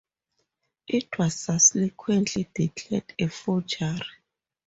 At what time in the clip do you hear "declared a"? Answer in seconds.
2.55-3.27